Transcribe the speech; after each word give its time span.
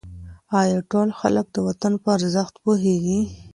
آیا 0.61 0.79
ټول 0.91 1.09
خلک 1.19 1.45
د 1.51 1.57
وطن 1.67 1.93
په 2.03 2.09
ارزښت 2.17 2.53
پوهېږي؟ 2.63 3.19